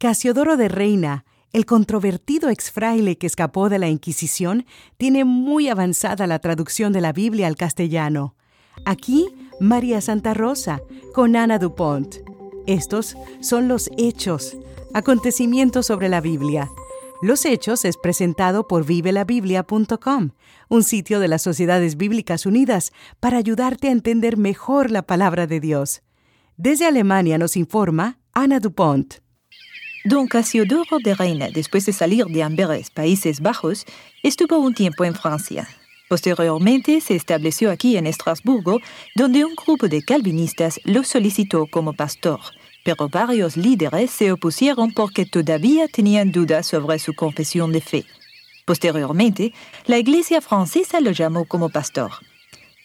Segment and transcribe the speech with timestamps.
[0.00, 4.64] Casiodoro de Reina, el controvertido exfraile que escapó de la Inquisición,
[4.96, 8.34] tiene muy avanzada la traducción de la Biblia al castellano.
[8.86, 9.28] Aquí,
[9.60, 10.80] María Santa Rosa,
[11.12, 12.14] con Ana Dupont.
[12.66, 14.56] Estos son los hechos,
[14.94, 16.70] acontecimientos sobre la Biblia.
[17.20, 20.30] Los Hechos es presentado por vivelabiblia.com,
[20.70, 25.60] un sitio de las Sociedades Bíblicas Unidas para ayudarte a entender mejor la palabra de
[25.60, 26.00] Dios.
[26.56, 29.20] Desde Alemania nos informa Ana Dupont.
[30.04, 33.84] Don Casiodoro de Reina, después de salir de Amberes, Países Bajos,
[34.22, 35.68] estuvo un tiempo en Francia.
[36.08, 38.80] Posteriormente se estableció aquí en Estrasburgo,
[39.14, 42.40] donde un grupo de calvinistas lo solicitó como pastor,
[42.82, 48.06] pero varios líderes se opusieron porque todavía tenían dudas sobre su confesión de fe.
[48.64, 49.52] Posteriormente,
[49.84, 52.12] la Iglesia francesa lo llamó como pastor.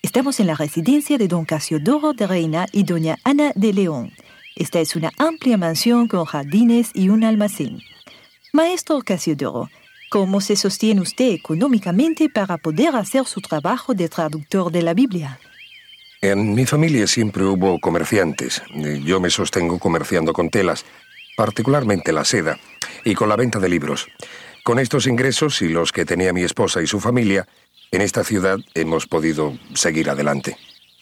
[0.00, 4.12] Estamos en la residencia de don Casiodoro de Reina y doña Ana de León.
[4.56, 7.80] Esta es una amplia mansión con jardines y un almacén.
[8.52, 9.70] Maestro Casiodoro,
[10.10, 15.38] ¿cómo se sostiene usted económicamente para poder hacer su trabajo de traductor de la Biblia?
[16.22, 18.62] En mi familia siempre hubo comerciantes.
[19.04, 20.84] Yo me sostengo comerciando con telas,
[21.36, 22.58] particularmente la seda,
[23.04, 24.08] y con la venta de libros.
[24.62, 27.48] Con estos ingresos y los que tenía mi esposa y su familia,
[27.90, 30.56] en esta ciudad hemos podido seguir adelante.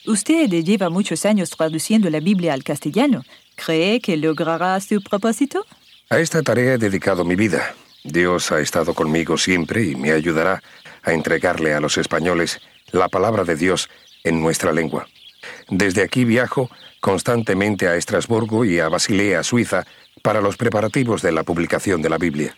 [0.08, 3.24] Usted lleva muchos años traduciendo la Biblia al castellano.
[3.56, 5.66] ¿Cree que logrará su propósito?
[6.08, 7.74] A esta tarea he dedicado mi vida.
[8.04, 10.62] Dios ha estado conmigo siempre y me ayudará
[11.02, 12.58] a entregarle a los españoles
[12.90, 13.90] la palabra de Dios
[14.24, 15.06] en nuestra lengua.
[15.68, 16.70] Desde aquí viajo
[17.00, 19.84] constantemente a Estrasburgo y a Basilea, Suiza,
[20.22, 22.56] para los preparativos de la publicación de la Biblia.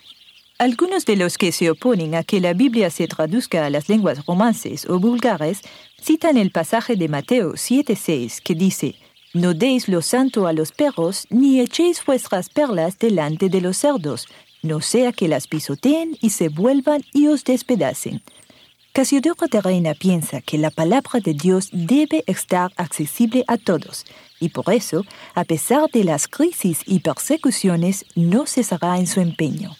[0.61, 4.27] Algunos de los que se oponen a que la Biblia se traduzca a las lenguas
[4.27, 5.62] romances o vulgares
[5.98, 8.97] citan el pasaje de Mateo 7:6 que dice,
[9.33, 14.27] No deis lo santo a los perros, ni echéis vuestras perlas delante de los cerdos,
[14.62, 18.20] no sea que las pisoteen y se vuelvan y os despedacen.
[18.92, 24.05] Casiodoro de Reina piensa que la palabra de Dios debe estar accesible a todos,
[24.40, 29.74] y por eso, a pesar de las crisis y persecuciones, no cesará en su empeño.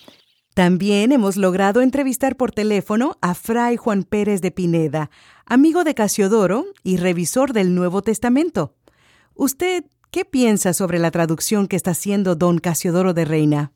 [0.61, 5.09] También hemos logrado entrevistar por teléfono a Fray Juan Pérez de Pineda,
[5.47, 8.75] amigo de Casiodoro y revisor del Nuevo Testamento.
[9.33, 13.73] ¿Usted qué piensa sobre la traducción que está haciendo don Casiodoro de Reina?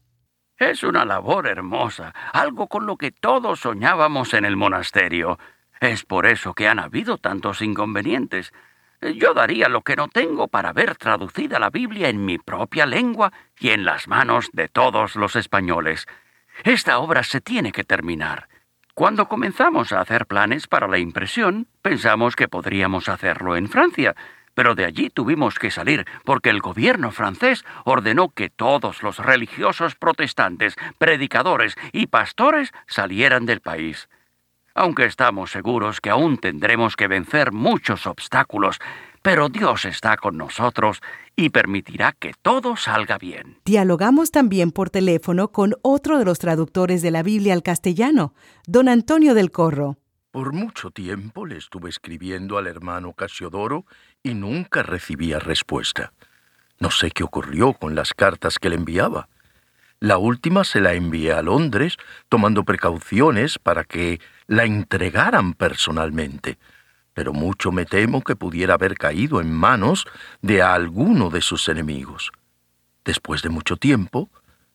[0.58, 5.38] Es una labor hermosa, algo con lo que todos soñábamos en el monasterio.
[5.80, 8.52] Es por eso que han habido tantos inconvenientes.
[9.00, 13.32] Yo daría lo que no tengo para ver traducida la Biblia en mi propia lengua
[13.58, 16.06] y en las manos de todos los españoles.
[16.62, 18.48] Esta obra se tiene que terminar.
[18.94, 24.14] Cuando comenzamos a hacer planes para la impresión, pensamos que podríamos hacerlo en Francia,
[24.54, 29.96] pero de allí tuvimos que salir porque el gobierno francés ordenó que todos los religiosos
[29.96, 34.08] protestantes, predicadores y pastores salieran del país.
[34.76, 38.80] Aunque estamos seguros que aún tendremos que vencer muchos obstáculos,
[39.24, 41.00] pero Dios está con nosotros
[41.34, 43.56] y permitirá que todo salga bien.
[43.64, 48.34] Dialogamos también por teléfono con otro de los traductores de la Biblia al castellano,
[48.66, 49.96] don Antonio del Corro.
[50.30, 53.86] Por mucho tiempo le estuve escribiendo al hermano Casiodoro
[54.22, 56.12] y nunca recibía respuesta.
[56.78, 59.30] No sé qué ocurrió con las cartas que le enviaba.
[60.00, 61.96] La última se la envié a Londres,
[62.28, 66.58] tomando precauciones para que la entregaran personalmente
[67.14, 70.06] pero mucho me temo que pudiera haber caído en manos
[70.42, 72.32] de alguno de sus enemigos.
[73.04, 74.28] Después de mucho tiempo,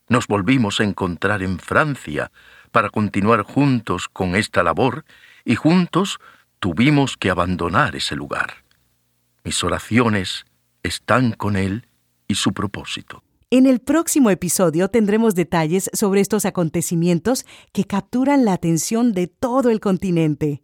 [0.07, 2.31] nos volvimos a encontrar en Francia
[2.71, 5.05] para continuar juntos con esta labor
[5.45, 6.19] y juntos
[6.59, 8.63] tuvimos que abandonar ese lugar.
[9.43, 10.45] Mis oraciones
[10.83, 11.87] están con él
[12.27, 13.23] y su propósito.
[13.51, 19.71] En el próximo episodio tendremos detalles sobre estos acontecimientos que capturan la atención de todo
[19.71, 20.61] el continente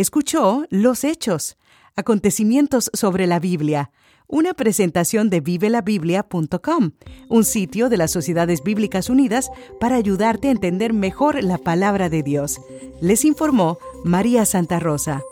[0.00, 1.56] escuchó Los Hechos,
[1.96, 3.90] acontecimientos sobre la Biblia,
[4.28, 6.92] una presentación de vivelabiblia.com,
[7.28, 9.50] un sitio de las Sociedades Bíblicas Unidas
[9.80, 12.60] para ayudarte a entender mejor la palabra de Dios.
[13.00, 15.22] Les informó María Santa Rosa.